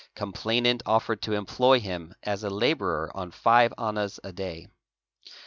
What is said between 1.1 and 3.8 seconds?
to employ him as a labourer on five P